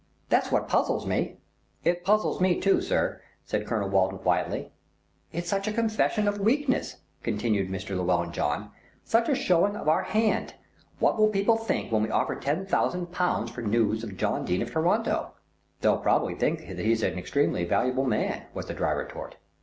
[0.29, 1.37] That's what puzzles me."
[1.83, 4.71] "It puzzles me too, sir," said Colonel Walton quietly.
[5.31, 7.95] "It's such a confession of weakness," continued Mr.
[7.95, 8.71] Llewellyn John,
[9.05, 10.55] "such a showing of our hand.
[10.97, 14.63] What will people think when we offer ten thousand pounds for news of John Dene
[14.63, 15.33] of Toronto?"
[15.81, 19.35] "They'll probably think that he's an extremely valuable man," was the dry retort.